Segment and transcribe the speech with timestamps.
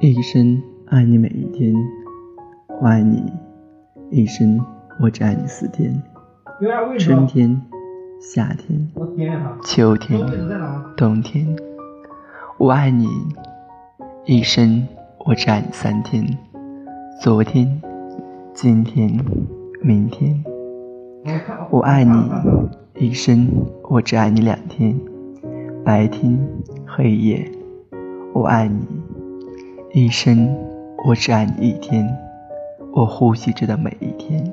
[0.00, 1.74] 一生爱你每一天，
[2.80, 3.32] 我爱你
[4.10, 4.64] 一生，
[5.00, 6.00] 我只爱你四天：
[7.00, 7.60] 春天、
[8.20, 8.88] 夏天、
[9.64, 10.24] 秋天、
[10.96, 11.44] 冬天。
[12.58, 13.08] 我爱你
[14.24, 14.86] 一生，
[15.26, 16.24] 我只爱你三天：
[17.20, 17.82] 昨天、
[18.54, 19.18] 今天、
[19.82, 20.44] 明天。
[21.70, 22.30] 我爱你
[22.94, 23.48] 一生，
[23.82, 24.96] 我只爱你两天：
[25.84, 26.38] 白天、
[26.86, 27.50] 黑夜。
[28.32, 28.97] 我爱你。
[29.94, 30.54] 一生
[31.02, 32.06] 我只爱你一天
[32.92, 34.44] 我呼吸着的每一天。